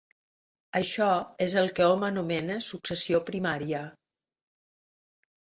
Això 0.79 1.09
és 1.47 1.53
el 1.63 1.69
que 1.79 1.85
hom 1.89 2.07
anomena 2.09 2.57
successió 2.71 3.23
primària. 3.29 3.85